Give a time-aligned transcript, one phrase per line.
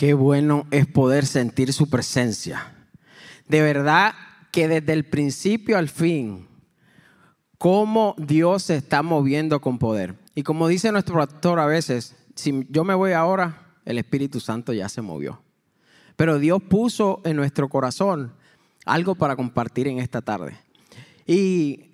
[0.00, 2.72] Qué bueno es poder sentir su presencia.
[3.46, 4.14] De verdad
[4.50, 6.48] que desde el principio al fin,
[7.58, 10.14] cómo Dios se está moviendo con poder.
[10.34, 14.72] Y como dice nuestro pastor a veces, si yo me voy ahora, el Espíritu Santo
[14.72, 15.42] ya se movió.
[16.16, 18.32] Pero Dios puso en nuestro corazón
[18.86, 20.56] algo para compartir en esta tarde.
[21.26, 21.92] Y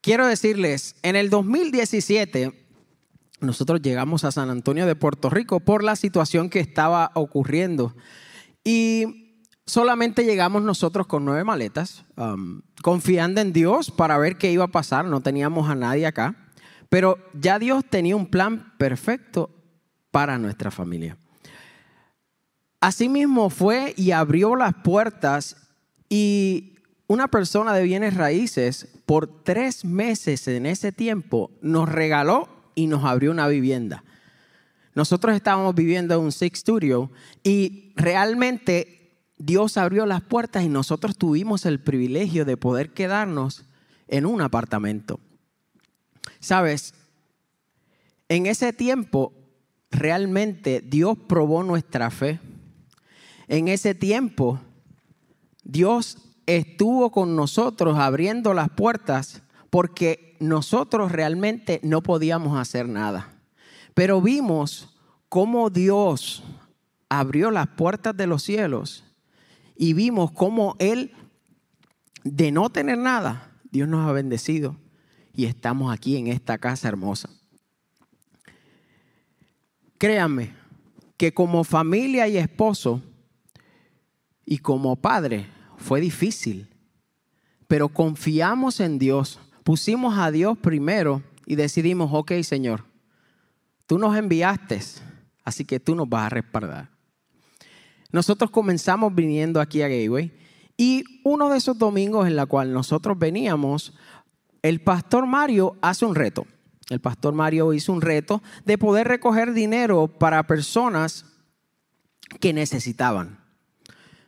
[0.00, 2.65] quiero decirles, en el 2017
[3.40, 7.94] nosotros llegamos a San Antonio de Puerto Rico por la situación que estaba ocurriendo.
[8.64, 14.64] Y solamente llegamos nosotros con nueve maletas, um, confiando en Dios para ver qué iba
[14.64, 15.04] a pasar.
[15.04, 16.36] No teníamos a nadie acá.
[16.88, 19.50] Pero ya Dios tenía un plan perfecto
[20.10, 21.18] para nuestra familia.
[22.80, 25.56] Asimismo fue y abrió las puertas
[26.08, 26.76] y
[27.08, 33.04] una persona de bienes raíces por tres meses en ese tiempo nos regaló y nos
[33.04, 34.04] abrió una vivienda.
[34.94, 37.10] Nosotros estábamos viviendo en un Six Studio
[37.42, 43.64] y realmente Dios abrió las puertas y nosotros tuvimos el privilegio de poder quedarnos
[44.06, 45.18] en un apartamento.
[46.38, 46.94] Sabes,
[48.28, 49.32] en ese tiempo
[49.90, 52.40] realmente Dios probó nuestra fe.
[53.48, 54.60] En ese tiempo
[55.62, 63.32] Dios estuvo con nosotros abriendo las puertas porque nosotros realmente no podíamos hacer nada.
[63.94, 64.96] Pero vimos
[65.28, 66.42] cómo Dios
[67.08, 69.04] abrió las puertas de los cielos
[69.76, 71.12] y vimos cómo Él,
[72.24, 74.76] de no tener nada, Dios nos ha bendecido
[75.34, 77.28] y estamos aquí en esta casa hermosa.
[79.98, 80.54] Créanme
[81.16, 83.02] que como familia y esposo
[84.44, 86.68] y como padre fue difícil,
[87.66, 92.84] pero confiamos en Dios pusimos a Dios primero y decidimos, ok Señor,
[93.88, 94.80] tú nos enviaste,
[95.44, 96.90] así que tú nos vas a respaldar.
[98.12, 100.32] Nosotros comenzamos viniendo aquí a Gateway
[100.76, 103.92] y uno de esos domingos en la cual nosotros veníamos,
[104.62, 106.46] el pastor Mario hace un reto.
[106.88, 111.24] El pastor Mario hizo un reto de poder recoger dinero para personas
[112.38, 113.40] que necesitaban.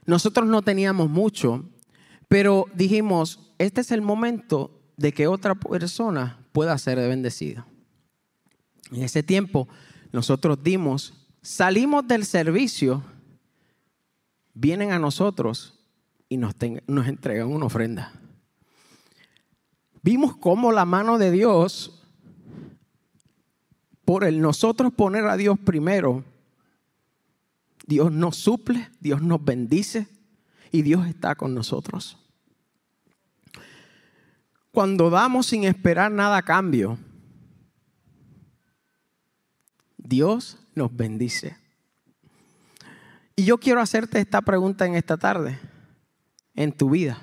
[0.05, 1.65] Nosotros no teníamos mucho,
[2.27, 7.67] pero dijimos, este es el momento de que otra persona pueda ser bendecida.
[8.91, 9.69] En ese tiempo
[10.13, 13.03] nosotros dimos, salimos del servicio,
[14.53, 15.79] vienen a nosotros
[16.29, 16.55] y nos,
[17.07, 18.13] entregan una ofrenda.
[20.03, 22.03] Vimos cómo la mano de Dios,
[24.05, 26.25] por el nosotros poner a Dios primero,
[27.87, 30.09] Dios nos suple, Dios nos bendice
[30.73, 32.19] y Dios está con nosotros.
[34.71, 36.99] Cuando damos sin esperar nada a cambio,
[39.97, 41.56] Dios nos bendice.
[43.37, 45.59] Y yo quiero hacerte esta pregunta en esta tarde,
[46.55, 47.23] en tu vida.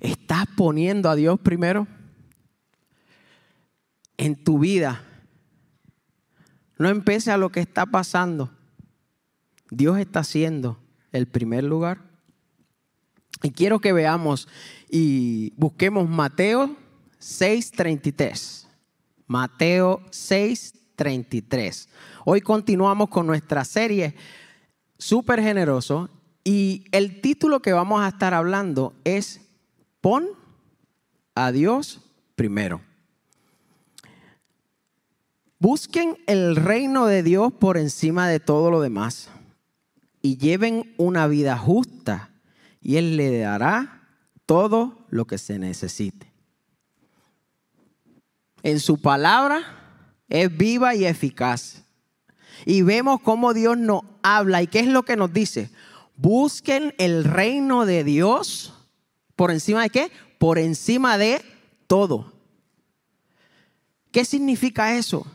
[0.00, 1.86] ¿Estás poniendo a Dios primero?
[4.16, 5.02] En tu vida.
[6.76, 8.50] No empece a lo que está pasando.
[9.70, 10.78] Dios está haciendo
[11.12, 12.02] el primer lugar.
[13.42, 14.48] Y quiero que veamos
[14.90, 16.76] y busquemos Mateo
[17.20, 18.66] 6:33.
[19.26, 21.88] Mateo 6:33.
[22.24, 24.14] Hoy continuamos con nuestra serie
[24.98, 26.10] Súper Generoso
[26.44, 29.40] y el título que vamos a estar hablando es
[30.00, 30.28] Pon
[31.34, 32.00] a Dios
[32.36, 32.80] primero.
[35.58, 39.30] Busquen el reino de Dios por encima de todo lo demás
[40.20, 42.30] y lleven una vida justa
[42.82, 44.03] y Él le dará
[44.46, 46.32] todo lo que se necesite.
[48.62, 49.62] En su palabra
[50.28, 51.84] es viva y eficaz.
[52.64, 54.62] Y vemos cómo Dios nos habla.
[54.62, 55.70] ¿Y qué es lo que nos dice?
[56.16, 58.72] Busquen el reino de Dios
[59.36, 60.12] por encima de qué?
[60.38, 61.42] Por encima de
[61.86, 62.32] todo.
[64.12, 65.26] ¿Qué significa eso?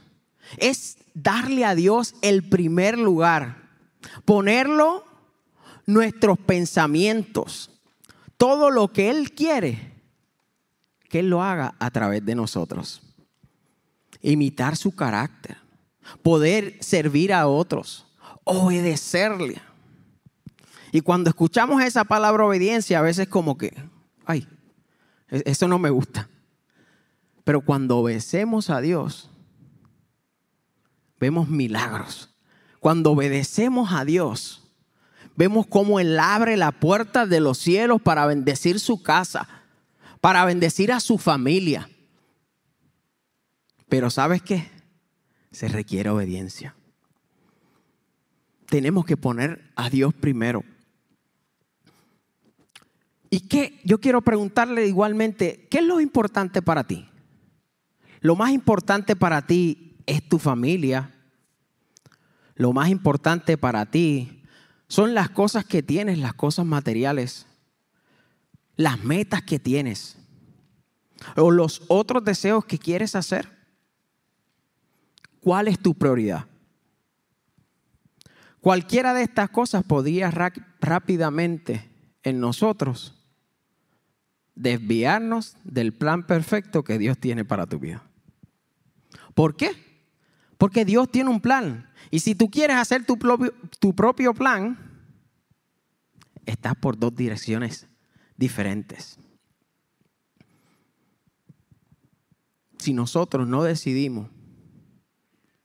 [0.57, 3.69] Es darle a Dios el primer lugar.
[4.23, 5.03] Ponerlo
[5.85, 7.71] nuestros pensamientos,
[8.39, 9.91] todo lo que Él quiere,
[11.09, 13.01] que Él lo haga a través de nosotros.
[14.21, 15.57] Imitar su carácter,
[16.23, 18.07] poder servir a otros,
[18.45, 19.61] obedecerle.
[20.93, 23.75] Y cuando escuchamos esa palabra obediencia, a veces como que,
[24.25, 24.47] ay,
[25.29, 26.29] e-, eso no me gusta.
[27.43, 29.29] Pero cuando obedecemos a Dios,
[31.19, 32.33] vemos milagros.
[32.79, 34.68] Cuando obedecemos a Dios,
[35.39, 39.47] vemos cómo Él abre la puerta de los cielos para bendecir su casa,
[40.19, 41.89] para bendecir a su familia.
[43.87, 44.69] Pero ¿sabes qué?
[45.49, 46.75] Se requiere obediencia.
[48.65, 50.63] tenemos que poner a Dios primero.
[53.29, 53.79] ¿Y qué?
[53.85, 57.07] Yo quiero preguntarle igualmente, ¿qué es lo importante para ti?
[58.19, 61.11] Lo más importante para ti es tu familia.
[62.55, 64.38] Lo más importante para ti
[64.89, 67.45] son las cosas que tienes, las cosas materiales,
[68.75, 70.17] las metas que tienes
[71.35, 73.47] o los otros deseos que quieres hacer.
[75.39, 76.45] ¿Cuál es tu prioridad?
[78.61, 80.31] Cualquiera de estas cosas podría
[80.81, 81.89] rápidamente
[82.23, 83.15] en nosotros
[84.55, 88.03] desviarnos del plan perfecto que Dios tiene para tu vida.
[89.35, 89.71] ¿Por qué?
[90.57, 91.88] Porque Dios tiene un plan.
[92.11, 94.77] Y si tú quieres hacer tu propio, tu propio plan,
[96.45, 97.87] estás por dos direcciones
[98.37, 99.19] diferentes.
[102.77, 104.29] Si nosotros no decidimos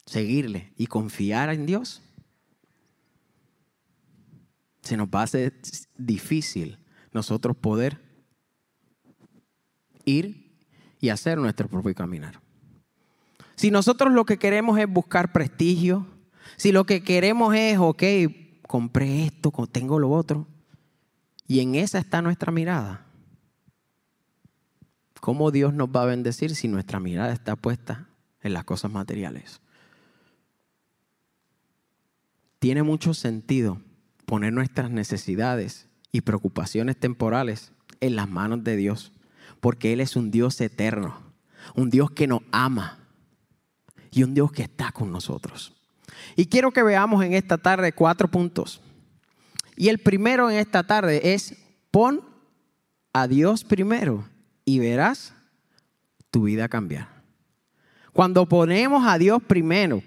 [0.04, 2.02] seguirle y confiar en Dios,
[4.82, 5.54] se nos va a hacer
[5.96, 6.78] difícil
[7.12, 8.00] nosotros poder
[10.04, 10.44] ir
[11.00, 12.40] y hacer nuestro propio caminar.
[13.56, 16.06] Si nosotros lo que queremos es buscar prestigio,
[16.56, 18.02] si lo que queremos es, ok,
[18.66, 20.46] compré esto, tengo lo otro,
[21.46, 23.06] y en esa está nuestra mirada,
[25.20, 28.08] ¿cómo Dios nos va a bendecir si nuestra mirada está puesta
[28.42, 29.60] en las cosas materiales?
[32.58, 33.80] Tiene mucho sentido
[34.24, 39.12] poner nuestras necesidades y preocupaciones temporales en las manos de Dios,
[39.60, 41.20] porque Él es un Dios eterno,
[41.74, 42.98] un Dios que nos ama
[44.10, 45.74] y un Dios que está con nosotros.
[46.36, 48.80] Y quiero que veamos en esta tarde cuatro puntos.
[49.76, 51.56] Y el primero en esta tarde es
[51.90, 52.20] pon
[53.12, 54.28] a Dios primero
[54.64, 55.34] y verás
[56.30, 57.08] tu vida cambiar.
[58.12, 60.02] Cuando ponemos a Dios primero,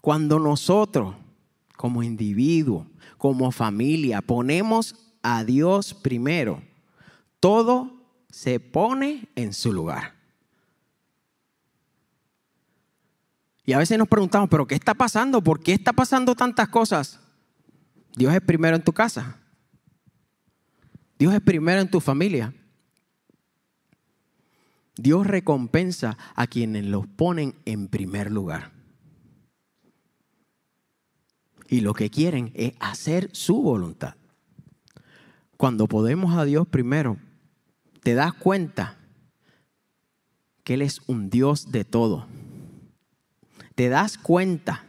[0.00, 1.14] cuando nosotros
[1.76, 2.86] como individuo,
[3.18, 6.62] como familia, ponemos a Dios primero,
[7.40, 10.21] todo se pone en su lugar.
[13.64, 15.42] Y a veces nos preguntamos, pero ¿qué está pasando?
[15.42, 17.20] ¿Por qué está pasando tantas cosas?
[18.16, 19.38] Dios es primero en tu casa.
[21.18, 22.52] Dios es primero en tu familia.
[24.96, 28.72] Dios recompensa a quienes los ponen en primer lugar
[31.72, 34.16] y lo que quieren es hacer su voluntad.
[35.56, 37.16] Cuando podemos a Dios primero,
[38.02, 38.98] te das cuenta
[40.64, 42.26] que Él es un Dios de todo.
[43.74, 44.84] Te das cuenta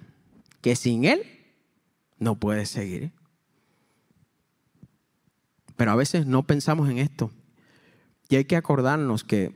[0.61, 1.23] que sin Él
[2.19, 3.11] no puedes seguir.
[5.75, 7.31] Pero a veces no pensamos en esto.
[8.29, 9.53] Y hay que acordarnos que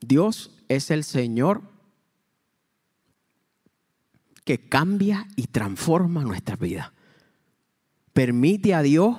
[0.00, 1.62] Dios es el Señor
[4.44, 6.92] que cambia y transforma nuestra vida.
[8.12, 9.16] Permite a Dios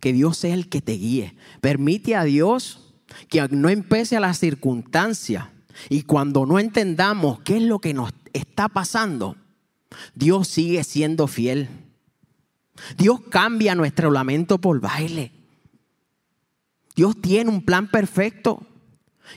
[0.00, 1.36] que Dios sea el que te guíe.
[1.60, 2.94] Permite a Dios
[3.28, 5.52] que no empece a la circunstancia
[5.88, 9.36] y cuando no entendamos qué es lo que nos está pasando,
[10.14, 11.68] Dios sigue siendo fiel.
[12.96, 15.32] Dios cambia nuestro lamento por baile.
[16.94, 18.66] Dios tiene un plan perfecto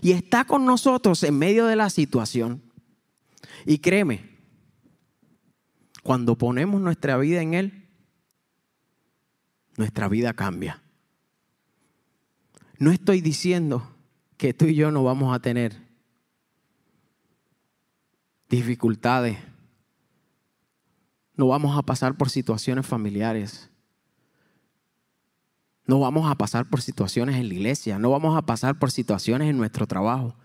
[0.01, 2.61] y está con nosotros en medio de la situación.
[3.65, 4.29] Y créeme,
[6.03, 7.87] cuando ponemos nuestra vida en Él,
[9.77, 10.81] nuestra vida cambia.
[12.77, 13.95] No estoy diciendo
[14.37, 15.84] que tú y yo no vamos a tener
[18.49, 19.37] dificultades,
[21.35, 23.69] no vamos a pasar por situaciones familiares,
[25.85, 29.49] no vamos a pasar por situaciones en la iglesia, no vamos a pasar por situaciones
[29.49, 30.35] en nuestro trabajo.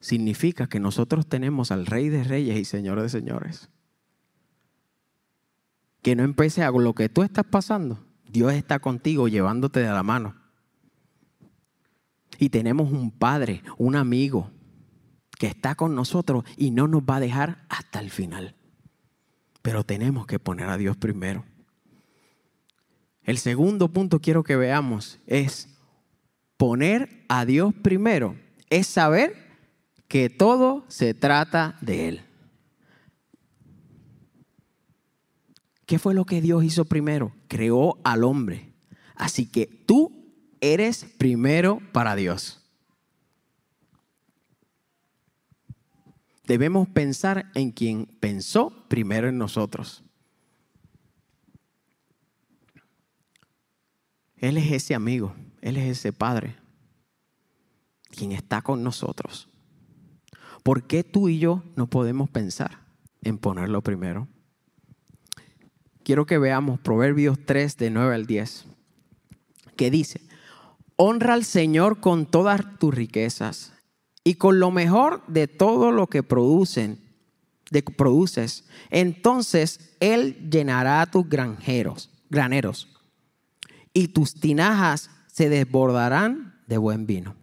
[0.00, 3.70] Significa que nosotros tenemos al Rey de Reyes y Señor de Señores
[6.02, 8.04] que no empiece a lo que tú estás pasando.
[8.30, 10.34] Dios está contigo llevándote de la mano.
[12.38, 14.50] Y tenemos un padre, un amigo
[15.38, 18.54] que está con nosotros y no nos va a dejar hasta el final.
[19.62, 21.44] Pero tenemos que poner a Dios primero.
[23.22, 25.68] El segundo punto quiero que veamos es
[26.56, 28.36] poner a Dios primero.
[28.70, 29.36] Es saber
[30.08, 32.22] que todo se trata de Él.
[35.86, 37.32] ¿Qué fue lo que Dios hizo primero?
[37.48, 38.72] Creó al hombre.
[39.14, 42.67] Así que tú eres primero para Dios.
[46.48, 50.02] Debemos pensar en quien pensó primero en nosotros.
[54.36, 56.56] Él es ese amigo, Él es ese Padre,
[58.10, 59.48] quien está con nosotros.
[60.64, 62.80] ¿Por qué tú y yo no podemos pensar
[63.22, 64.26] en ponerlo primero?
[66.08, 68.64] quiero que veamos Proverbios 3 de 9 al 10,
[69.76, 70.22] que dice,
[70.96, 73.74] honra al Señor con todas tus riquezas
[74.28, 77.00] y con lo mejor de todo lo que producen,
[77.70, 82.88] de produces, entonces Él llenará tus granjeros, graneros
[83.94, 87.36] y tus tinajas se desbordarán de buen vino.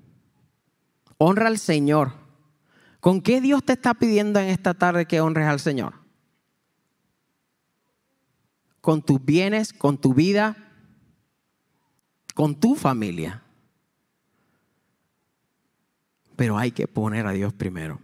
[1.18, 2.14] Honra al Señor.
[3.00, 5.96] ¿Con qué Dios te está pidiendo en esta tarde que honres al Señor?
[8.80, 10.56] Con tus bienes, con tu vida,
[12.36, 13.42] con tu familia.
[16.36, 18.00] Pero hay que poner a Dios primero.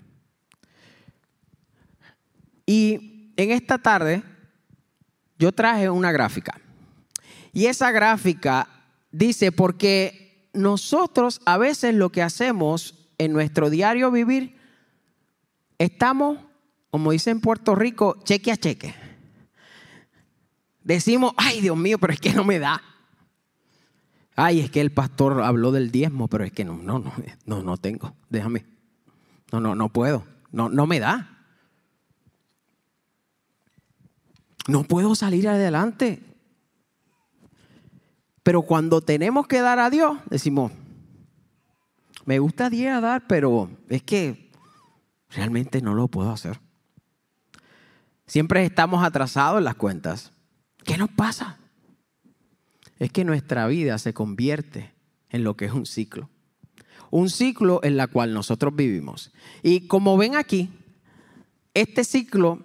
[2.66, 4.24] Y en esta tarde
[5.38, 6.60] yo traje una gráfica.
[7.52, 8.68] Y esa gráfica
[9.12, 14.58] dice, porque nosotros a veces lo que hacemos en nuestro diario vivir,
[15.78, 16.40] estamos,
[16.90, 18.94] como dice en Puerto Rico, cheque a cheque.
[20.84, 22.82] Decimos, ay Dios mío, pero es que no me da.
[24.36, 27.14] Ay, es que el pastor habló del diezmo, pero es que no, no, no,
[27.46, 28.16] no, no tengo.
[28.30, 28.66] Déjame.
[29.52, 30.26] No, no, no puedo.
[30.52, 31.46] No, no me da.
[34.68, 36.24] No puedo salir adelante.
[38.44, 40.72] Pero cuando tenemos que dar a Dios, decimos,
[42.26, 44.52] me gustaría dar, pero es que
[45.30, 46.60] realmente no lo puedo hacer.
[48.26, 50.32] Siempre estamos atrasados en las cuentas.
[50.84, 51.58] ¿Qué nos pasa?
[53.01, 54.93] Es que nuestra vida se convierte
[55.31, 56.29] en lo que es un ciclo.
[57.10, 59.31] Un ciclo en la cual nosotros vivimos.
[59.63, 60.70] Y como ven aquí,
[61.74, 62.63] este ciclo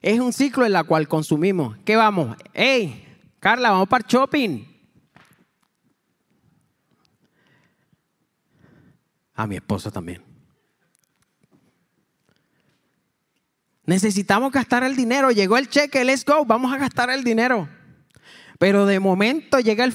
[0.00, 1.76] es un ciclo en el cual consumimos.
[1.84, 2.38] ¿Qué vamos?
[2.54, 3.04] ¡Hey!
[3.38, 4.64] Carla, vamos para el shopping.
[9.34, 10.22] A mi esposo también.
[13.84, 15.32] Necesitamos gastar el dinero.
[15.32, 17.68] Llegó el cheque, let's go, vamos a gastar el dinero.
[18.58, 19.94] Pero de momento llega el,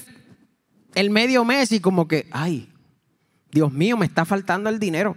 [0.94, 2.72] el medio mes y como que, ay,
[3.50, 5.16] Dios mío, me está faltando el dinero.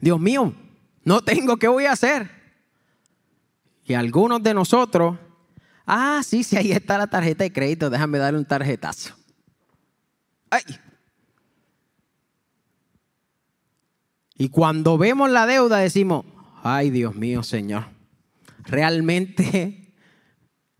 [0.00, 0.54] Dios mío,
[1.04, 2.30] no tengo, ¿qué voy a hacer?
[3.84, 5.18] Y algunos de nosotros
[5.86, 9.14] Ah, sí, sí, ahí está la tarjeta de crédito, déjame darle un tarjetazo.
[10.50, 10.62] Ay.
[14.36, 16.24] Y cuando vemos la deuda decimos,
[16.62, 17.86] ay Dios mío, Señor,
[18.64, 19.81] realmente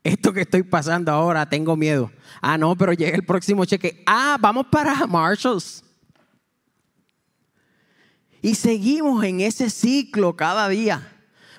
[0.04, 2.10] esto que estoy pasando ahora, tengo miedo.
[2.40, 4.02] Ah, no, pero llega el próximo cheque.
[4.06, 5.84] Ah, vamos para Marshalls.
[8.40, 11.08] Y seguimos en ese ciclo cada día.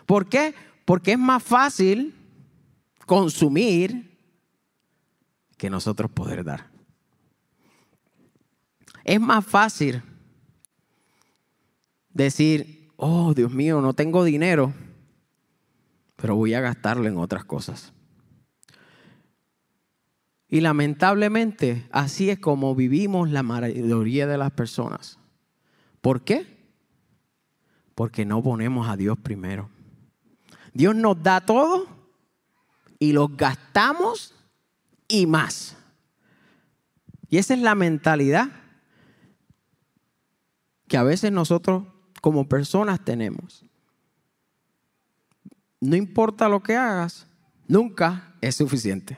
[0.05, 0.53] ¿Por qué?
[0.83, 2.13] Porque es más fácil
[3.05, 4.19] consumir
[5.57, 6.69] que nosotros poder dar.
[9.05, 10.01] Es más fácil
[12.09, 14.73] decir, oh Dios mío, no tengo dinero,
[16.17, 17.93] pero voy a gastarlo en otras cosas.
[20.53, 25.17] Y lamentablemente así es como vivimos la mayoría de las personas.
[25.99, 26.45] ¿Por qué?
[27.95, 29.71] Porque no ponemos a Dios primero.
[30.71, 31.87] Dios nos da todo
[32.99, 34.35] y los gastamos
[35.07, 35.75] y más.
[37.29, 38.49] Y esa es la mentalidad
[40.87, 41.85] que a veces nosotros
[42.21, 43.65] como personas tenemos.
[45.81, 47.25] No importa lo que hagas,
[47.67, 49.17] nunca es suficiente.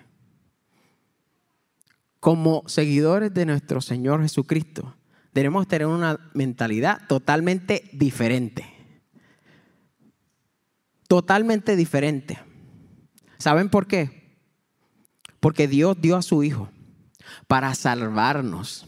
[2.25, 4.95] Como seguidores de nuestro Señor Jesucristo,
[5.31, 8.65] tenemos que tener una mentalidad totalmente diferente.
[11.07, 12.39] Totalmente diferente.
[13.37, 14.39] ¿Saben por qué?
[15.39, 16.67] Porque Dios dio a su Hijo
[17.45, 18.87] para salvarnos.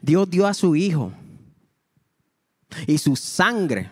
[0.00, 1.12] Dios dio a su Hijo.
[2.86, 3.90] Y su sangre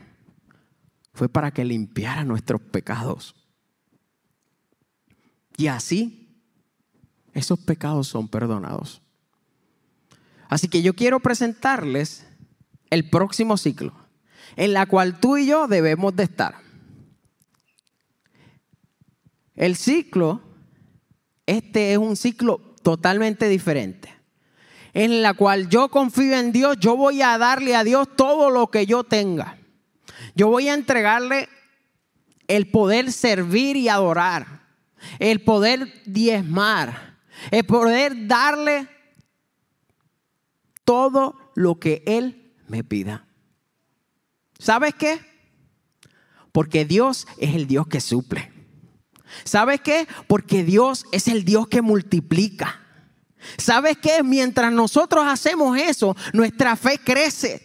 [1.12, 3.34] fue para que limpiara nuestros pecados.
[5.58, 6.25] Y así,
[7.36, 9.02] esos pecados son perdonados.
[10.48, 12.26] Así que yo quiero presentarles
[12.88, 13.92] el próximo ciclo,
[14.56, 16.54] en la cual tú y yo debemos de estar.
[19.54, 20.40] El ciclo,
[21.44, 24.08] este es un ciclo totalmente diferente,
[24.94, 28.68] en la cual yo confío en Dios, yo voy a darle a Dios todo lo
[28.68, 29.58] que yo tenga.
[30.34, 31.50] Yo voy a entregarle
[32.48, 34.62] el poder servir y adorar,
[35.18, 37.15] el poder diezmar,
[37.50, 38.88] el poder darle
[40.84, 43.26] todo lo que Él me pida.
[44.58, 45.20] ¿Sabes qué?
[46.52, 48.52] Porque Dios es el Dios que suple.
[49.44, 50.06] ¿Sabes qué?
[50.28, 52.80] Porque Dios es el Dios que multiplica.
[53.58, 54.22] ¿Sabes qué?
[54.22, 57.62] Mientras nosotros hacemos eso, nuestra fe crece.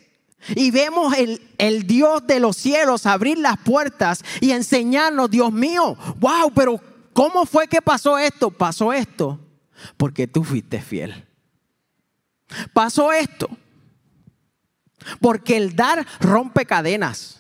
[0.56, 5.96] Y vemos el, el, Dios de los cielos abrir las puertas y enseñarnos, Dios mío,
[6.20, 6.82] wow, pero
[7.14, 8.50] ¿cómo fue que pasó esto?
[8.50, 9.40] Pasó esto
[9.98, 11.26] porque tú fuiste fiel.
[12.74, 13.50] Pasó esto
[15.20, 17.38] porque el dar rompe cadenas.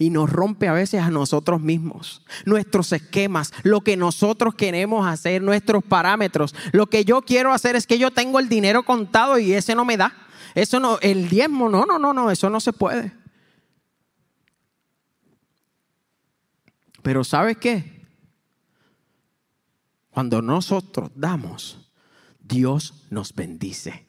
[0.00, 5.40] Y nos rompe a veces a nosotros mismos, nuestros esquemas, lo que nosotros queremos hacer,
[5.40, 6.56] nuestros parámetros.
[6.72, 9.84] Lo que yo quiero hacer es que yo tengo el dinero contado y ese no
[9.84, 10.12] me da.
[10.56, 13.12] Eso no, el diezmo, no, no, no, no, eso no se puede.
[17.02, 17.95] Pero ¿sabes qué?
[20.16, 21.92] Cuando nosotros damos,
[22.40, 24.06] Dios nos bendice.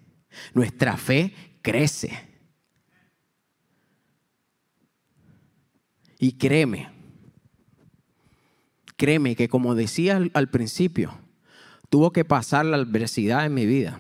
[0.54, 2.18] Nuestra fe crece.
[6.18, 6.90] Y créeme,
[8.96, 11.12] créeme que como decía al, principio,
[11.90, 14.00] tuvo que pasar la adversidad en mi vida.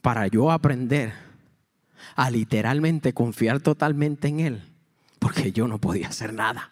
[0.00, 1.12] Para yo aprender
[2.16, 4.62] a literalmente confiar totalmente en Él,
[5.18, 6.70] porque yo no podía hacer nada.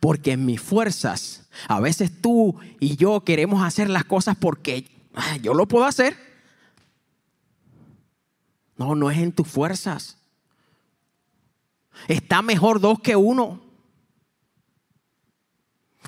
[0.00, 4.86] Porque en mis fuerzas, a veces tú y yo queremos hacer las cosas porque
[5.42, 6.16] yo lo puedo hacer.
[8.76, 10.16] No, no es en tus fuerzas.
[12.08, 13.60] Está mejor dos que uno.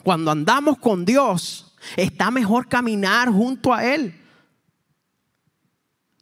[0.02, 4.18] Cuando andamos con Dios, está mejor caminar junto a Él.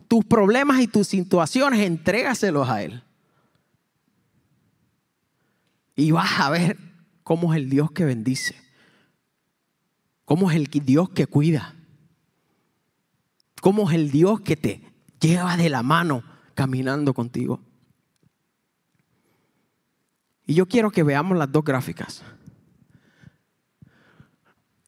[0.09, 3.03] Tus problemas y tus situaciones, entrégaselos a Él.
[5.95, 6.90] Y vas a ver
[7.31, 8.57] cómo es el Dios que bendice.
[10.25, 11.77] Cómo es el Dios que cuida.
[13.61, 14.83] Cómo es el Dios que te
[15.21, 16.25] lleva de la mano
[16.57, 17.61] caminando contigo.
[20.45, 22.25] Y yo quiero que veamos las dos gráficas.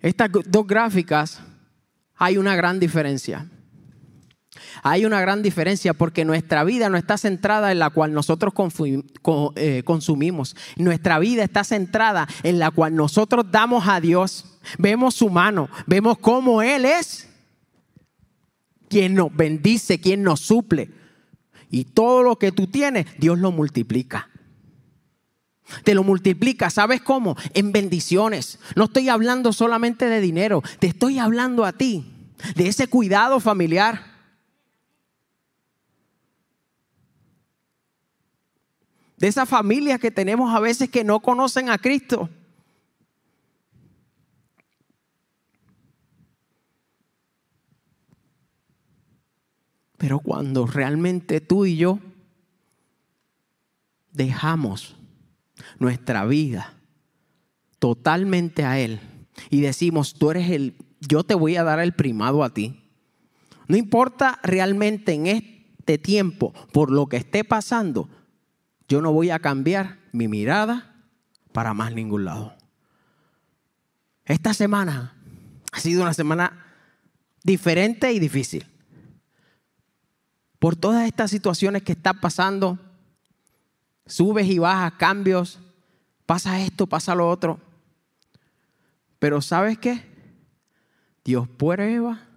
[0.00, 1.40] Estas dos gráficas
[2.16, 3.48] hay una gran diferencia.
[4.82, 8.52] Hay una gran diferencia porque nuestra vida no está centrada en la cual nosotros
[9.56, 10.56] eh, consumimos.
[10.76, 14.58] Nuestra vida está centrada en la cual nosotros damos a Dios.
[14.78, 17.28] Vemos su mano, vemos cómo Él es
[18.88, 20.90] quien nos bendice, quien nos suple.
[21.70, 24.28] Y todo lo que tú tienes, Dios lo multiplica.
[25.84, 27.34] Te lo multiplica, ¿sabes cómo?
[27.54, 28.58] En bendiciones.
[28.76, 32.04] No estoy hablando solamente de dinero, te estoy hablando a ti,
[32.54, 34.11] de ese cuidado familiar.
[39.22, 42.28] De esa familia que tenemos a veces que no conocen a Cristo.
[49.96, 52.00] Pero cuando realmente tú y yo
[54.10, 54.96] dejamos
[55.78, 56.74] nuestra vida
[57.78, 58.98] totalmente a Él
[59.50, 62.82] y decimos, tú eres el, yo te voy a dar el primado a ti.
[63.68, 68.08] No importa realmente en este tiempo, por lo que esté pasando,
[68.92, 70.94] yo no voy a cambiar mi mirada
[71.52, 72.54] para más ningún lado.
[74.26, 75.16] Esta semana
[75.72, 76.66] ha sido una semana
[77.42, 78.66] diferente y difícil
[80.58, 82.78] por todas estas situaciones que están pasando,
[84.04, 85.58] subes y bajas, cambios,
[86.26, 87.58] pasa esto, pasa lo otro.
[89.18, 90.04] Pero ¿sabes qué?
[91.24, 92.28] Dios prueba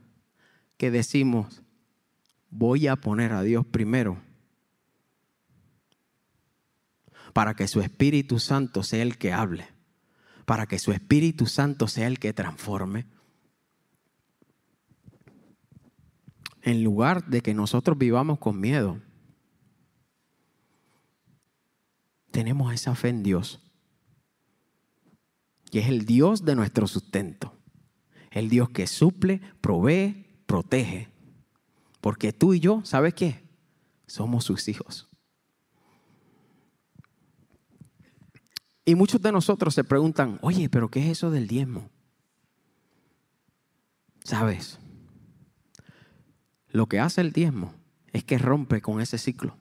[0.77, 1.61] que decimos,
[2.49, 4.21] voy a poner a Dios primero
[7.35, 9.67] para que su Espíritu Santo sea el que hable,
[10.45, 13.07] para que su Espíritu Santo sea el que transforme,
[16.61, 19.01] en lugar de que nosotros vivamos con miedo,
[22.31, 23.61] tenemos esa fe en Dios,
[25.69, 27.53] que es el Dios de nuestro sustento,
[28.31, 31.09] el Dios que suple, provee, protege.
[31.99, 33.43] Porque tú y yo, ¿sabes qué?
[34.07, 35.09] Somos sus hijos.
[38.85, 41.89] Y muchos de nosotros se preguntan, oye, pero ¿qué es eso del diezmo?
[44.23, 44.79] ¿Sabes?
[46.69, 47.73] Lo que hace el diezmo
[48.13, 49.57] es que rompe con ese ciclo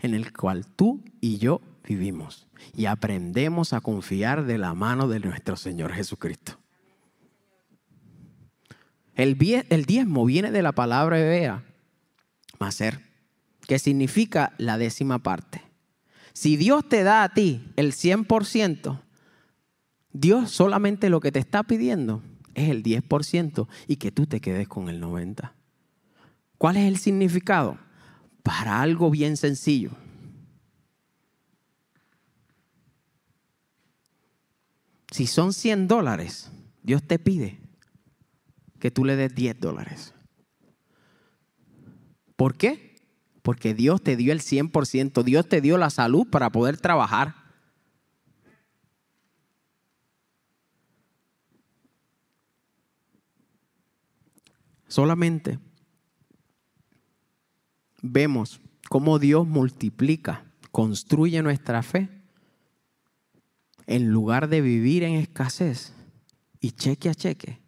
[0.00, 5.20] en el cual tú y yo vivimos y aprendemos a confiar de la mano de
[5.20, 6.58] nuestro Señor Jesucristo.
[9.14, 11.62] El, diezmo viene de la palabra hebrea,
[12.58, 13.00] maser,
[13.66, 15.62] que significa la décima parte.
[16.32, 19.00] Si Dios te da a ti el 100%,
[20.12, 22.22] Dios solamente lo que te está pidiendo
[22.54, 25.52] es el 10% y que tú te quedes con el 90%.
[26.58, 27.78] ¿Cuál es el significado?
[28.42, 29.90] Para algo bien sencillo.
[35.10, 36.50] Si son 100 dólares,
[36.82, 37.60] Dios te pide
[38.78, 40.14] que tú le des 10 dólares.
[42.36, 42.91] ¿Por qué?
[43.42, 47.34] Porque Dios te dio el 100%, Dios te dio la salud para poder trabajar.
[54.86, 55.58] Solamente
[58.02, 62.10] vemos cómo Dios multiplica, construye nuestra fe
[63.86, 65.94] en lugar de vivir en escasez
[66.60, 67.60] y cheque a cheque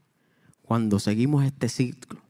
[0.62, 2.23] cuando seguimos este ciclo.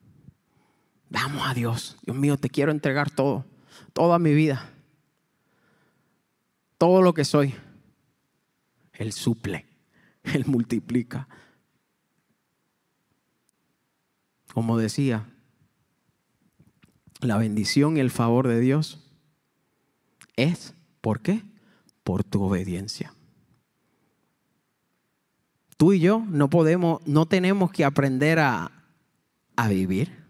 [1.14, 3.46] Vamos a Dios, Dios mío, te quiero entregar todo,
[3.92, 4.68] toda mi vida,
[6.76, 7.54] todo lo que soy.
[8.92, 9.64] Él suple,
[10.24, 11.28] Él multiplica.
[14.52, 15.24] Como decía,
[17.20, 18.98] la bendición y el favor de Dios
[20.34, 21.44] es, ¿por qué?
[22.02, 23.14] Por tu obediencia.
[25.76, 28.72] Tú y yo no podemos, no tenemos que aprender a,
[29.54, 30.23] a vivir.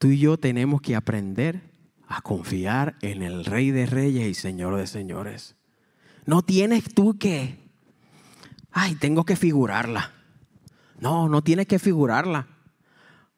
[0.00, 1.60] Tú y yo tenemos que aprender
[2.08, 5.56] a confiar en el Rey de Reyes y Señor de Señores.
[6.24, 7.58] No tienes tú que,
[8.70, 10.14] ay, tengo que figurarla.
[10.98, 12.48] No, no tienes que figurarla.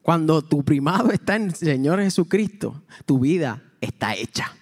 [0.03, 4.57] Cuando tu primado está en el Señor Jesucristo, tu vida está hecha.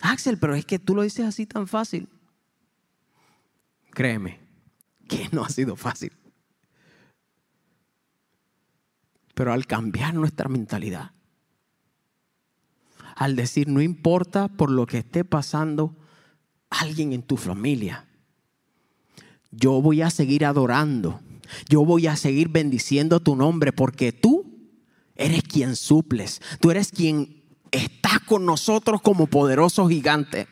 [0.00, 2.08] Axel, pero es que tú lo dices así tan fácil.
[3.90, 4.40] Créeme
[5.06, 6.09] que no ha sido fácil.
[9.40, 11.12] Pero al cambiar nuestra mentalidad,
[13.16, 15.96] al decir, no importa por lo que esté pasando
[16.68, 18.06] alguien en tu familia,
[19.50, 21.22] yo voy a seguir adorando,
[21.70, 24.74] yo voy a seguir bendiciendo tu nombre porque tú
[25.14, 30.48] eres quien suples, tú eres quien está con nosotros como poderoso gigante.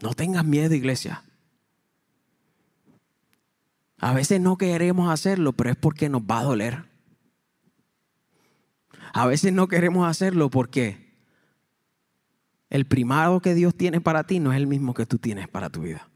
[0.00, 1.25] No tengas miedo, iglesia.
[3.98, 6.84] A veces no queremos hacerlo, pero es porque nos va a doler.
[9.12, 11.16] A veces no queremos hacerlo porque
[12.68, 15.70] el primado que Dios tiene para ti no es el mismo que tú tienes para
[15.70, 16.08] tu vida.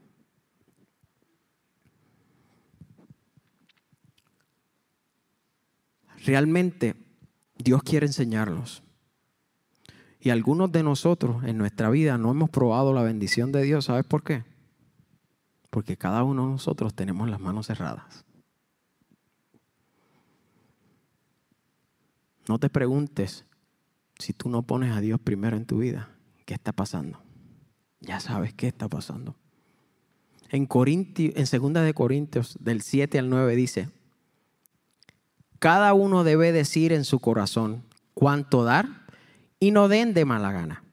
[6.23, 6.95] Realmente
[7.57, 8.83] Dios quiere enseñarnos.
[10.19, 13.85] Y algunos de nosotros en nuestra vida no hemos probado la bendición de Dios.
[13.85, 14.43] ¿Sabes por qué?
[15.71, 18.23] Porque cada uno de nosotros tenemos las manos cerradas.
[22.47, 23.45] No te preguntes
[24.19, 26.09] si tú no pones a Dios primero en tu vida.
[26.45, 27.23] ¿Qué está pasando?
[28.01, 29.35] Ya sabes qué está pasando.
[30.49, 33.89] En, Corintio, en 2 de Corintios, del 7 al 9, dice,
[35.59, 39.05] cada uno debe decir en su corazón cuánto dar
[39.59, 40.83] y no den de mala gana,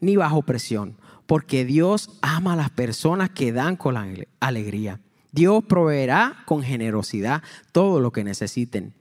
[0.00, 0.98] ni bajo presión,
[1.32, 3.96] porque Dios ama a las personas que dan con
[4.40, 5.00] alegría.
[5.30, 7.42] Dios proveerá con generosidad
[7.72, 8.92] todo lo que necesiten.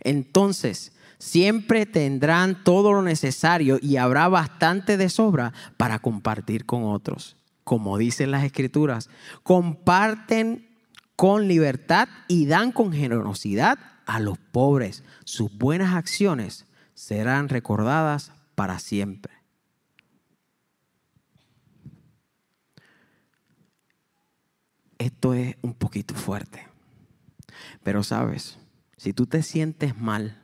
[0.00, 7.36] Entonces, siempre tendrán todo lo necesario y habrá bastante de sobra para compartir con otros.
[7.64, 9.10] Como dicen las escrituras,
[9.42, 10.66] comparten
[11.16, 15.04] con libertad y dan con generosidad a los pobres.
[15.26, 19.33] Sus buenas acciones serán recordadas para siempre.
[25.04, 26.66] Esto es un poquito fuerte,
[27.82, 28.58] pero sabes,
[28.96, 30.42] si tú te sientes mal,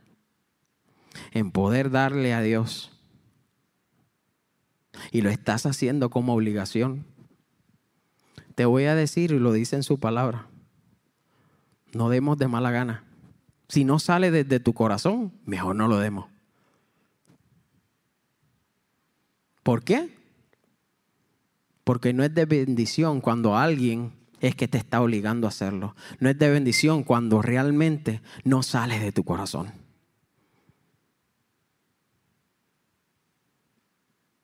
[1.30, 2.92] en poder darle a Dios
[5.12, 7.06] y lo estás haciendo como obligación,
[8.54, 10.46] te voy a decir, y lo dice en su palabra,
[11.94, 13.04] no demos de mala gana.
[13.66, 16.28] Si no sale desde tu corazón, mejor no lo demos.
[19.62, 20.14] ¿Por qué?
[21.82, 25.94] Porque no es de bendición cuando alguien es que te está obligando a hacerlo.
[26.18, 29.72] No es de bendición cuando realmente no sale de tu corazón.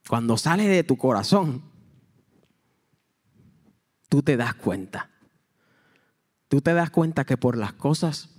[0.08, 1.62] Cuando sale de tu corazón,
[4.08, 5.10] tú te das cuenta.
[6.48, 8.30] Tú te das cuenta que por las cosas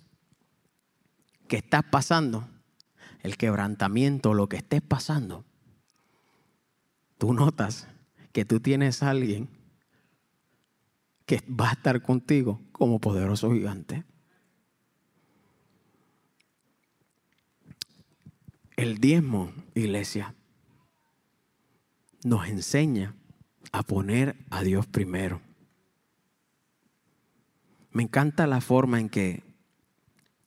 [1.50, 2.48] que estás pasando,
[3.22, 5.43] el quebrantamiento, lo que estés pasando,
[7.17, 7.88] tú notas
[8.32, 9.57] que tú tienes alguien
[11.28, 14.06] que va a estar contigo como poderoso gigante.
[18.78, 20.34] El diezmo, iglesia,
[22.24, 23.13] nos enseña
[23.74, 25.42] a poner a Dios primero.
[27.92, 29.44] Me encanta la forma en que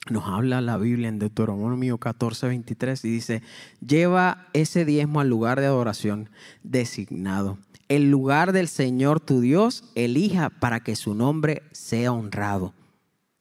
[0.09, 3.43] nos habla la Biblia en Deuteronomio 14, 23 y dice,
[3.85, 6.29] lleva ese diezmo al lugar de adoración
[6.63, 7.59] designado.
[7.91, 12.73] El lugar del Señor tu Dios elija para que su nombre sea honrado.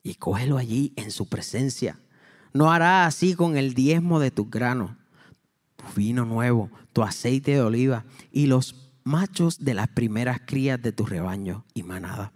[0.02, 2.00] Y cógelo allí en su presencia.
[2.52, 4.90] No hará así con el diezmo de tus granos,
[5.76, 10.90] tu vino nuevo, tu aceite de oliva y los machos de las primeras crías de
[10.90, 12.32] tu rebaño y manada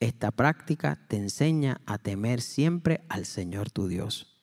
[0.00, 4.40] esta práctica te enseña a temer siempre al Señor tu Dios.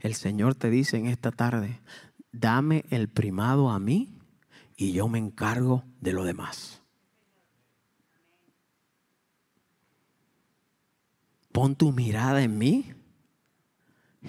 [0.00, 1.80] El Señor te dice en esta tarde,
[2.30, 4.15] dame el primado a mí
[4.76, 6.82] y yo me encargo de lo demás.
[11.52, 12.92] Pon tu mirada en mí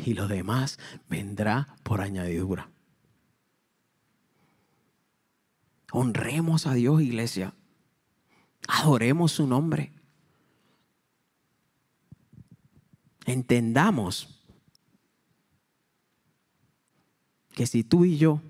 [0.06, 0.80] y lo demás
[1.10, 2.70] vendrá por añadidura.
[5.92, 7.54] Honremos a Dios, iglesia.
[8.68, 9.98] Adoremos su nombre.
[13.28, 14.30] entendamos
[17.54, 18.42] que si tú y yo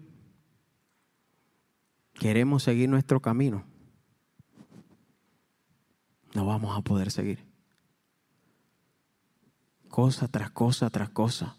[2.19, 3.63] queremos seguir nuestro camino,
[6.34, 7.45] no vamos a poder seguir.
[9.89, 11.58] Cosa tras cosa tras cosa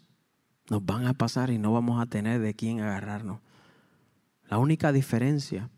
[0.69, 3.41] nos van a pasar y no vamos a tener de quién agarrarnos.
[4.47, 5.69] La única diferencia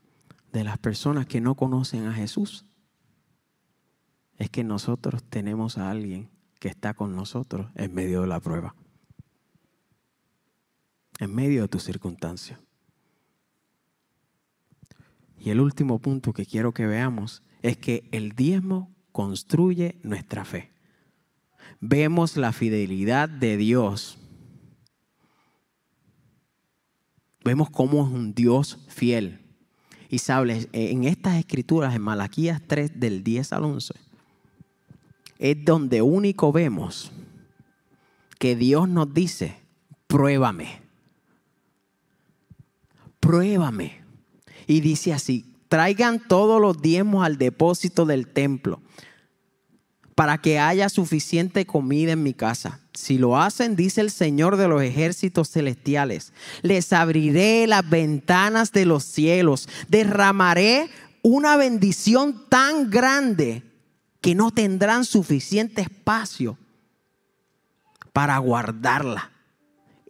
[0.52, 2.66] de las personas que no conocen a Jesús
[4.38, 8.76] es que nosotros tenemos a alguien que está con nosotros en medio de la prueba,
[11.20, 12.60] en medio de tu circunstancia.
[15.44, 20.72] Y el último punto que quiero que veamos es que el diezmo construye nuestra fe.
[21.80, 24.20] Vemos la fidelidad de Dios.
[27.44, 29.40] Vemos cómo es un Dios fiel.
[30.10, 33.96] Y sabes, en estas escrituras, en Malaquías 3, del 10 al 11,
[35.40, 37.12] es donde único vemos
[38.38, 39.58] que Dios nos dice,
[40.06, 40.82] pruébame,
[43.20, 44.01] pruébame.
[44.72, 48.82] Y dice así, traigan todos los diezmos al depósito del templo
[50.16, 52.80] para que haya suficiente comida en mi casa.
[52.94, 56.32] Si lo hacen, dice el Señor de los ejércitos celestiales,
[56.62, 60.90] les abriré las ventanas de los cielos, derramaré
[61.22, 63.64] una bendición tan grande
[64.22, 66.58] que no tendrán suficiente espacio
[68.14, 69.32] para guardarla.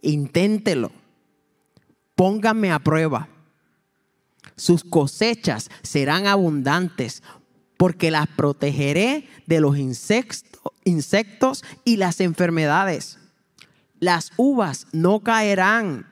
[0.02, 0.92] Inténtelo.
[2.14, 3.28] Pónganme a prueba.
[4.56, 7.22] Sus cosechas serán abundantes
[7.76, 13.18] porque las protegeré de los insectos y las enfermedades.
[13.98, 16.06] Las uvas no caerán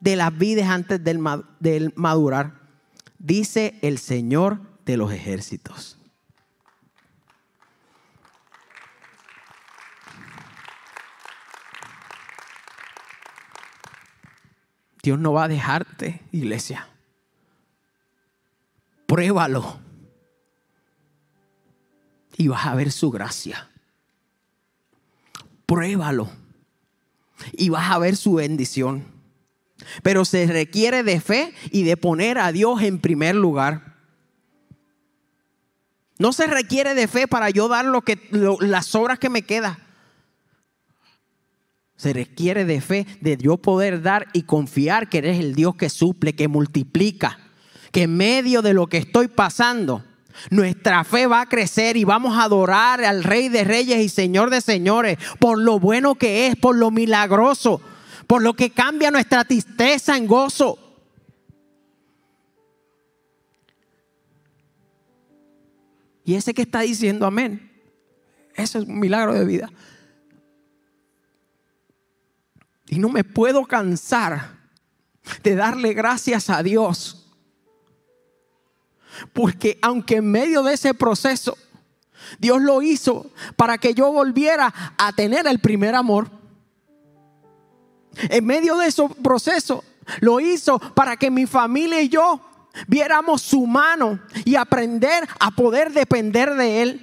[0.00, 2.60] de las vides antes del madurar,
[3.18, 5.98] dice el Señor de los ejércitos.
[15.02, 16.88] Dios no va a dejarte, iglesia.
[19.16, 19.80] Pruébalo.
[22.36, 23.70] Y vas a ver su gracia.
[25.64, 26.28] Pruébalo.
[27.54, 29.06] Y vas a ver su bendición.
[30.02, 33.96] Pero se requiere de fe y de poner a Dios en primer lugar.
[36.18, 38.28] No se requiere de fe para yo dar lo que,
[38.60, 39.78] las obras que me quedan.
[41.96, 45.88] Se requiere de fe, de yo poder dar y confiar que eres el Dios que
[45.88, 47.45] suple, que multiplica,
[47.96, 50.04] que en medio de lo que estoy pasando,
[50.50, 54.50] nuestra fe va a crecer y vamos a adorar al Rey de Reyes y Señor
[54.50, 57.80] de Señores por lo bueno que es, por lo milagroso,
[58.26, 60.78] por lo que cambia nuestra tristeza en gozo.
[66.22, 67.72] Y ese que está diciendo amén,
[68.56, 69.72] eso es un milagro de vida.
[72.88, 74.50] Y no me puedo cansar
[75.42, 77.22] de darle gracias a Dios.
[79.32, 81.56] Porque aunque en medio de ese proceso,
[82.38, 86.30] Dios lo hizo para que yo volviera a tener el primer amor.
[88.28, 89.84] En medio de ese proceso,
[90.20, 92.40] lo hizo para que mi familia y yo
[92.86, 97.02] viéramos su mano y aprender a poder depender de Él.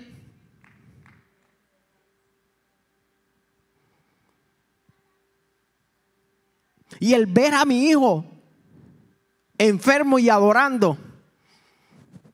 [6.99, 8.25] Y el ver a mi hijo
[9.57, 10.97] enfermo y adorando,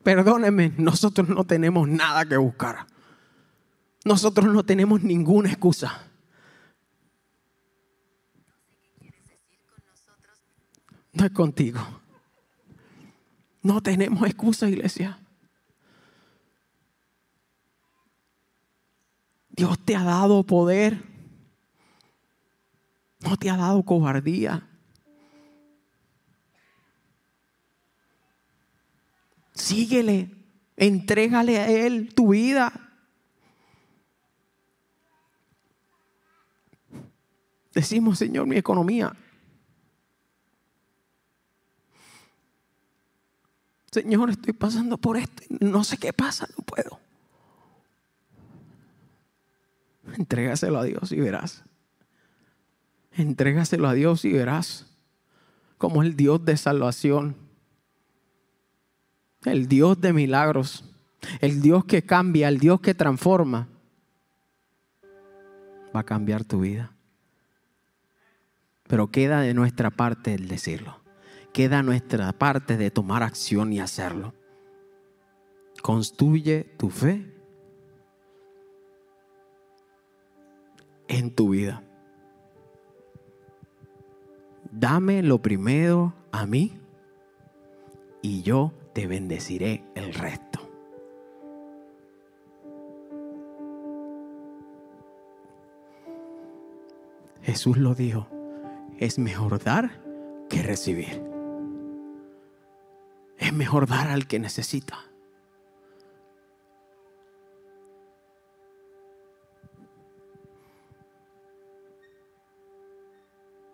[0.02, 2.86] perdónenme, nosotros no tenemos nada que buscar.
[4.04, 6.06] Nosotros no tenemos ninguna excusa.
[11.12, 11.80] No es contigo.
[13.62, 15.18] No tenemos excusa, iglesia.
[19.50, 21.10] Dios te ha dado poder
[23.20, 24.66] No te ha dado cobardía.
[29.60, 30.30] Síguele,
[30.76, 32.72] entrégale a Él tu vida.
[37.74, 39.14] Decimos, Señor, mi economía.
[43.92, 45.42] Señor, estoy pasando por esto.
[45.60, 46.98] No sé qué pasa, no puedo.
[50.16, 51.64] Entrégaselo a Dios y verás.
[53.12, 54.86] Entrégaselo a Dios y verás
[55.76, 57.36] como el Dios de salvación,
[59.44, 60.84] el Dios de milagros,
[61.40, 63.68] el Dios que cambia, el Dios que transforma,
[65.94, 66.92] va a cambiar tu vida.
[68.86, 71.00] Pero queda de nuestra parte el decirlo.
[71.52, 74.34] Queda nuestra parte de tomar acción y hacerlo.
[75.82, 77.32] Construye tu fe
[81.08, 81.82] en tu vida.
[84.70, 86.78] Dame lo primero a mí
[88.22, 90.60] y yo te bendeciré el resto.
[97.42, 98.28] Jesús lo dijo,
[98.98, 100.00] es mejor dar
[100.48, 101.22] que recibir.
[103.38, 104.98] Es mejor dar al que necesita.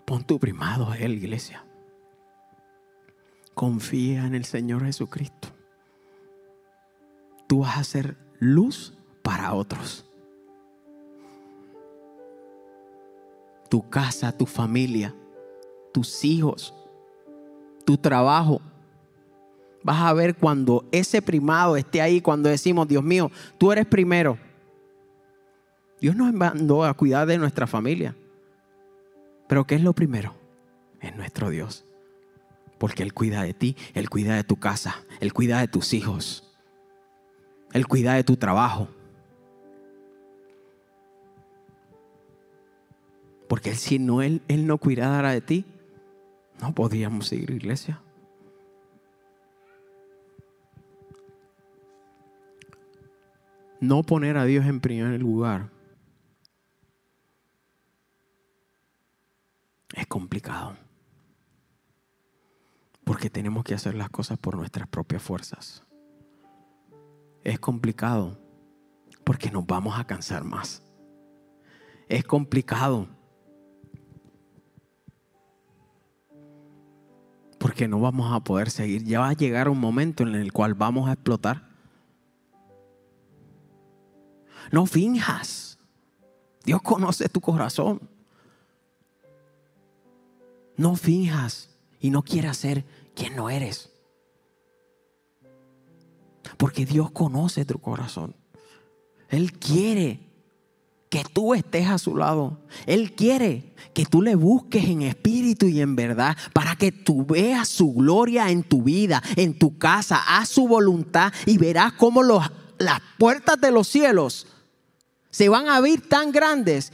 [0.04, 1.66] Pon tu primado a Él, iglesia.
[3.56, 5.48] Confía en el Señor Jesucristo.
[7.46, 8.92] Tú vas a ser luz
[9.22, 10.04] para otros.
[13.70, 15.14] Tu casa, tu familia,
[15.90, 16.74] tus hijos,
[17.86, 18.60] tu trabajo.
[19.82, 24.36] Vas a ver cuando ese primado esté ahí, cuando decimos, Dios mío, tú eres primero.
[25.98, 28.14] Dios nos mandó a cuidar de nuestra familia.
[29.48, 30.34] Pero ¿qué es lo primero?
[31.00, 31.86] Es nuestro Dios.
[32.78, 36.56] Porque Él cuida de ti, Él cuida de tu casa, Él cuida de tus hijos,
[37.72, 38.88] Él cuida de tu trabajo.
[43.48, 45.64] Porque él, si no, él, él no cuidara de ti,
[46.60, 48.00] no podríamos seguir iglesia.
[53.80, 55.68] No poner a Dios en primer lugar
[59.94, 60.76] es complicado.
[63.06, 65.84] Porque tenemos que hacer las cosas por nuestras propias fuerzas.
[67.44, 68.36] Es complicado
[69.22, 70.82] porque nos vamos a cansar más.
[72.08, 73.06] Es complicado
[77.60, 79.04] porque no vamos a poder seguir.
[79.04, 81.68] Ya va a llegar un momento en el cual vamos a explotar.
[84.72, 85.78] No finjas.
[86.64, 88.00] Dios conoce tu corazón.
[90.76, 92.84] No finjas y no quieras ser
[93.16, 93.90] quien no eres.
[96.56, 98.36] Porque Dios conoce tu corazón.
[99.28, 100.20] Él quiere
[101.08, 102.60] que tú estés a su lado.
[102.86, 107.68] Él quiere que tú le busques en espíritu y en verdad para que tú veas
[107.68, 113.00] su gloria en tu vida, en tu casa, a su voluntad y verás cómo las
[113.18, 114.46] puertas de los cielos
[115.30, 116.92] se van a abrir tan grandes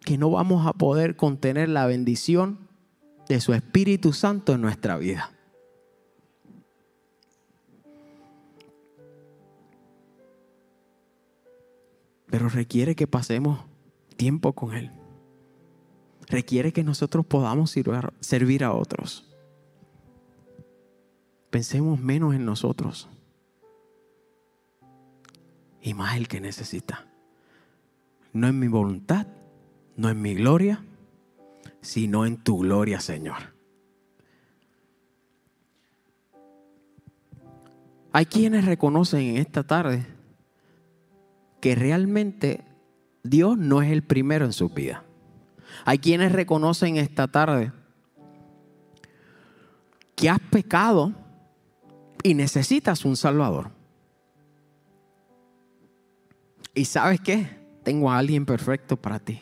[0.00, 2.63] que no vamos a poder contener la bendición
[3.28, 5.30] de su Espíritu Santo en nuestra vida.
[12.26, 13.60] Pero requiere que pasemos
[14.16, 14.90] tiempo con Él.
[16.28, 17.74] Requiere que nosotros podamos
[18.20, 19.30] servir a otros.
[21.50, 23.08] Pensemos menos en nosotros
[25.80, 27.06] y más el que necesita.
[28.32, 29.28] No en mi voluntad,
[29.96, 30.82] no en mi gloria,
[31.84, 33.54] sino en tu gloria, Señor.
[38.10, 40.06] Hay quienes reconocen en esta tarde
[41.60, 42.64] que realmente
[43.22, 45.04] Dios no es el primero en su vida.
[45.84, 47.72] Hay quienes reconocen esta tarde
[50.14, 51.12] que has pecado
[52.22, 53.70] y necesitas un Salvador.
[56.74, 57.46] ¿Y sabes qué?
[57.82, 59.40] Tengo a alguien perfecto para ti.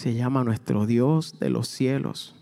[0.00, 2.34] Se llama nuestro Dios de los cielos.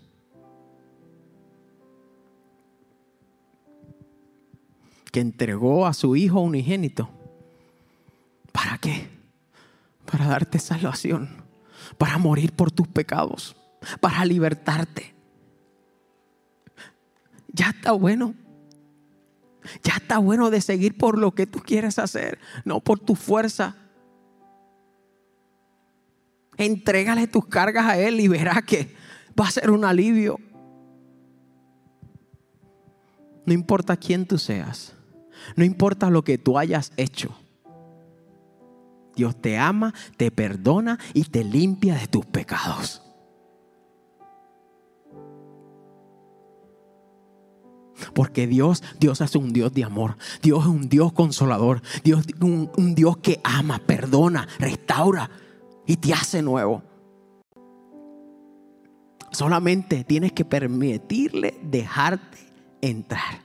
[5.11, 7.09] Que entregó a su Hijo unigénito.
[8.53, 9.09] ¿Para qué?
[10.09, 11.43] Para darte salvación.
[11.97, 13.57] Para morir por tus pecados.
[13.99, 15.13] Para libertarte.
[17.51, 18.35] Ya está bueno.
[19.83, 23.75] Ya está bueno de seguir por lo que tú quieres hacer, no por tu fuerza,
[26.59, 28.93] Entrégale tus cargas a Él y verá que
[29.39, 30.37] va a ser un alivio.
[33.45, 34.93] No importa quién tú seas,
[35.55, 37.33] no importa lo que tú hayas hecho.
[39.15, 43.01] Dios te ama, te perdona y te limpia de tus pecados.
[48.13, 50.17] Porque Dios, Dios es un Dios de amor.
[50.41, 51.81] Dios es un Dios consolador.
[52.03, 55.29] Dios es un Dios que ama, perdona, restaura
[55.89, 56.83] y te hace nuevo.
[59.31, 62.37] Solamente tienes que permitirle dejarte
[62.79, 63.41] entrar.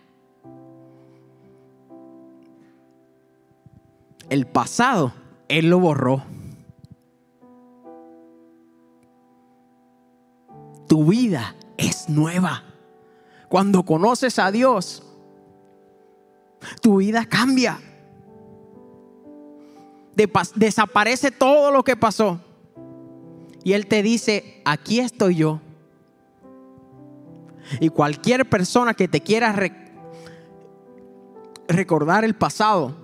[4.28, 5.14] El pasado,
[5.48, 6.22] Él lo borró.
[10.86, 12.62] Tu vida es nueva.
[13.48, 15.02] Cuando conoces a Dios,
[16.82, 17.80] tu vida cambia.
[20.14, 22.40] Desaparece todo lo que pasó.
[23.62, 25.60] Y Él te dice, aquí estoy yo.
[27.80, 29.54] Y cualquier persona que te quiera
[31.66, 32.94] recordar el pasado,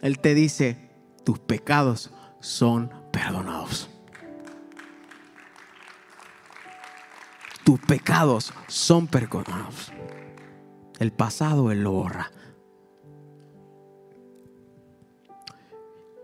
[0.00, 0.90] Él te dice,
[1.24, 2.10] tus pecados
[2.40, 3.90] son perdonados.
[7.64, 9.92] Tus pecados son perdonados.
[10.98, 12.30] El pasado Él lo borra.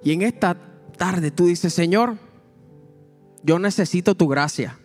[0.05, 0.57] Y en esta
[0.97, 2.19] tarde tú dices, Señor,
[3.43, 4.79] yo necesito tu gracia.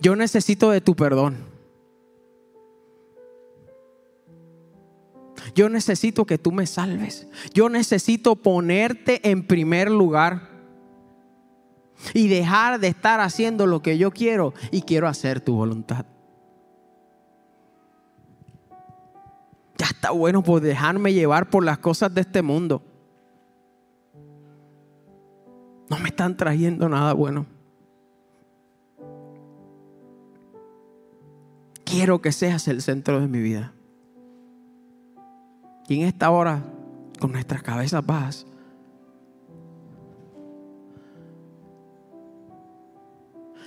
[0.00, 1.38] Yo necesito de tu perdón.
[5.54, 7.26] Yo necesito que tú me salves.
[7.52, 10.48] Yo necesito ponerte en primer lugar.
[12.14, 16.06] Y dejar de estar haciendo lo que yo quiero y quiero hacer tu voluntad.
[19.76, 22.82] Ya está bueno por dejarme llevar por las cosas de este mundo.
[25.90, 27.44] No me están trayendo nada bueno.
[31.90, 33.72] quiero que seas el centro de mi vida.
[35.88, 36.62] Y en esta hora,
[37.18, 38.46] con nuestras cabezas bajas,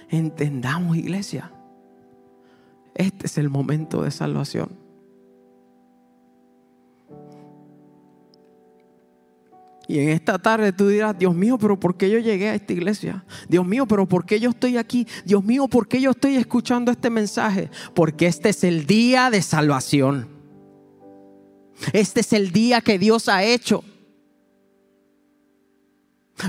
[0.10, 1.52] entendamos, iglesia,
[2.96, 4.83] este es el momento de salvación.
[9.88, 12.72] Y en esta tarde tú dirás, Dios mío, pero ¿por qué yo llegué a esta
[12.72, 13.26] iglesia?
[13.50, 15.06] Dios mío, pero ¿por qué yo estoy aquí?
[15.26, 17.70] Dios mío, ¿por qué yo estoy escuchando este mensaje?
[17.94, 20.30] Porque este es el día de salvación.
[21.92, 23.84] Este es el día que Dios ha hecho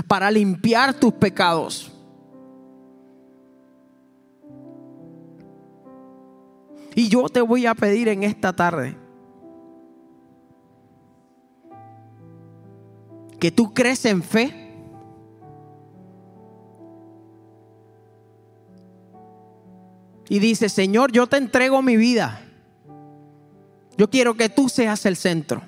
[0.07, 1.91] para limpiar tus pecados.
[6.95, 9.04] Y yo te voy a pedir en esta tarde
[13.39, 14.61] que tú crees en fe.
[20.27, 22.41] Y dice, Señor, yo te entrego mi vida.
[23.97, 25.61] Yo quiero que tú seas el centro.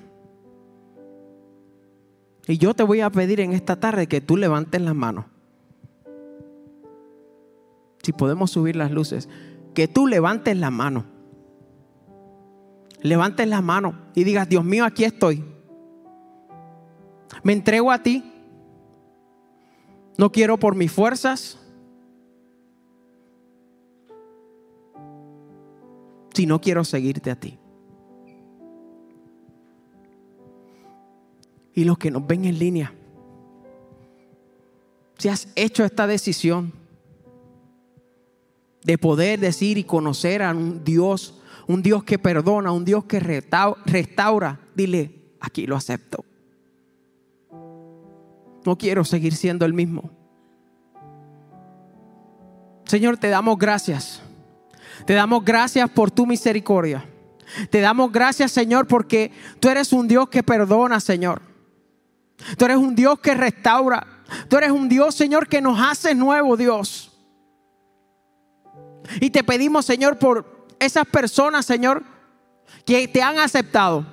[2.46, 5.26] Y yo te voy a pedir en esta tarde que tú levantes las manos.
[8.02, 9.28] Si podemos subir las luces,
[9.74, 11.04] que tú levantes la mano.
[13.02, 15.44] Levantes la mano y digas, Dios mío, aquí estoy.
[17.42, 18.24] Me entrego a ti.
[20.16, 21.58] No quiero por mis fuerzas,
[26.34, 27.58] sino quiero seguirte a ti.
[31.74, 32.92] Y los que nos ven en línea,
[35.18, 36.72] si has hecho esta decisión
[38.82, 43.20] de poder decir y conocer a un Dios, un Dios que perdona, un Dios que
[43.20, 46.17] restaura, dile, aquí lo acepto.
[48.64, 50.10] No quiero seguir siendo el mismo.
[52.84, 54.22] Señor, te damos gracias.
[55.06, 57.04] Te damos gracias por tu misericordia.
[57.70, 61.42] Te damos gracias, Señor, porque tú eres un Dios que perdona, Señor.
[62.56, 64.06] Tú eres un Dios que restaura.
[64.48, 67.16] Tú eres un Dios, Señor, que nos hace nuevo, Dios.
[69.20, 72.04] Y te pedimos, Señor, por esas personas, Señor,
[72.84, 74.06] que te han aceptado.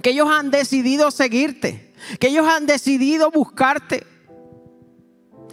[0.00, 4.04] Que ellos han decidido seguirte que ellos han decidido buscarte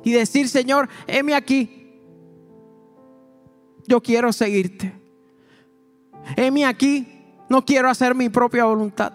[0.04, 2.00] y decir, Señor, heme aquí.
[3.88, 4.94] Yo quiero seguirte.
[6.36, 7.08] Heme aquí.
[7.50, 9.14] No quiero hacer mi propia voluntad.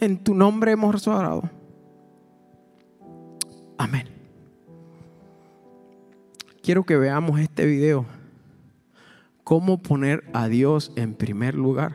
[0.00, 1.42] En tu nombre hemos orado.
[3.76, 4.08] Amén.
[6.62, 8.17] Quiero que veamos este video
[9.48, 11.92] cómo poner a Dios en primer lugar,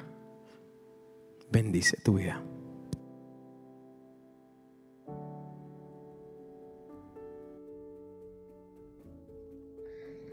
[1.51, 2.41] bendice tu vida.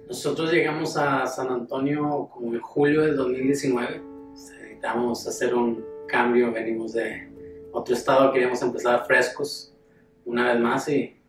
[0.09, 4.03] Nosotros llegamos a San Antonio como en julio del 2019.
[4.31, 7.31] Necesitamos hacer un cambio, venimos de
[7.71, 9.77] otro estado, queríamos empezar frescos
[10.25, 11.21] una vez más y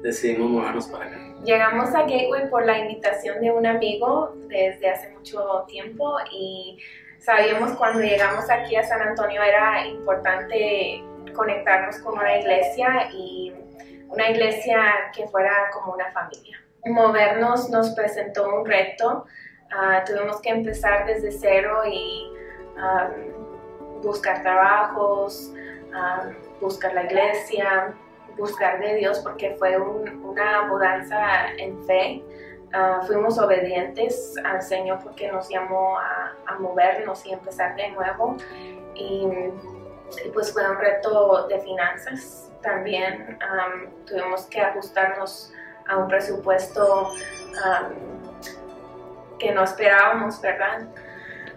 [0.00, 1.29] decidimos movernos para acá.
[1.44, 6.78] Llegamos a Gateway por la invitación de un amigo desde hace mucho tiempo y
[7.18, 11.02] sabíamos cuando llegamos aquí a San Antonio era importante
[11.34, 13.54] conectarnos con una iglesia y
[14.08, 19.26] una iglesia que fuera como una familia movernos nos presentó un reto.
[19.72, 22.32] Ah, tuvimos que empezar desde cero y
[24.02, 25.52] buscar trabajos,
[26.60, 27.94] buscar la iglesia,
[28.40, 32.24] buscar de Dios porque fue una mudanza en fe.
[32.72, 38.36] Ah, fuimos obedientes al Señor porque nos llamó a, movernos y empezar de nuevo.
[38.94, 39.28] Y,
[40.34, 43.38] pues fue un reto de finanzas también.
[44.04, 45.52] tuvimos que ajustarnos
[45.88, 47.12] a un presupuesto
[49.38, 50.88] que no esperábamos, ¿verdad?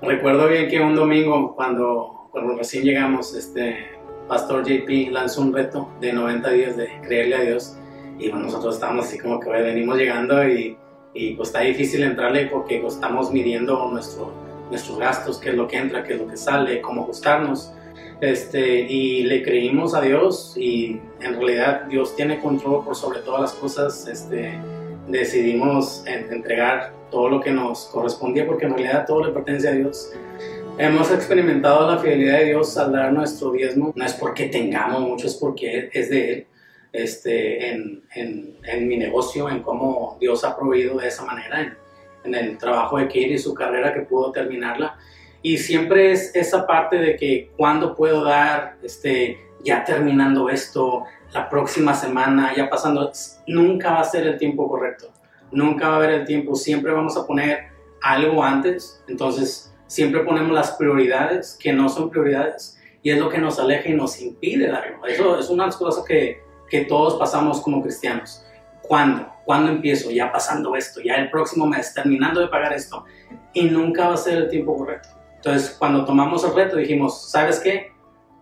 [0.02, 3.93] Recuerdo bien que un domingo cuando, cuando recién llegamos, este
[4.28, 7.78] Pastor JP lanzó un reto de 90 días de creerle a Dios
[8.20, 10.78] y nosotros estábamos así como que venimos llegando y,
[11.14, 14.32] y, pues está difícil entrarle porque pues, estamos midiendo nuestro,
[14.70, 17.74] nuestros gastos, qué es lo que entra, qué es lo que sale, cómo ajustarnos.
[18.22, 23.42] Este, y le creímos a Dios y en realidad Dios tiene control por sobre todas
[23.42, 24.08] las cosas.
[24.08, 24.58] Este,
[25.08, 30.12] decidimos entregar todo lo que nos correspondía porque en realidad todo le pertenece a Dios.
[30.78, 33.94] Hemos experimentado la fidelidad de Dios al dar nuestro diezmo.
[33.96, 36.48] No es porque tengamos mucho, es porque es de Él.
[36.92, 41.78] Este, en, en, en mi negocio, en cómo Dios ha proveído de esa manera, en,
[42.24, 44.98] en el trabajo de Katie y su carrera que pudo terminarla
[45.44, 51.04] y siempre es esa parte de que cuando puedo dar, este, ya terminando esto,
[51.34, 53.12] la próxima semana, ya pasando,
[53.46, 55.12] nunca va a ser el tiempo correcto,
[55.52, 57.66] nunca va a haber el tiempo, siempre vamos a poner
[58.02, 63.38] algo antes, entonces siempre ponemos las prioridades que no son prioridades y es lo que
[63.38, 65.06] nos aleja y nos impide darlo.
[65.06, 68.44] Eso es una de las cosas que, que todos pasamos como cristianos.
[68.82, 69.32] ¿Cuándo?
[69.46, 70.10] ¿Cuándo empiezo?
[70.10, 73.06] Ya pasando esto, ya el próximo mes, terminando de pagar esto.
[73.54, 75.10] Y nunca va a ser el tiempo correcto.
[75.36, 77.92] Entonces, cuando tomamos el reto, dijimos, ¿sabes qué?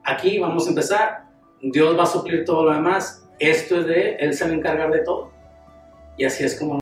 [0.06, 1.26] Aquí vamos a empezar,
[1.62, 4.54] Dios va a suplir todo lo demás, esto es de Él, Él se va a
[4.54, 5.32] encargar de todo.
[6.18, 6.76] Y así es como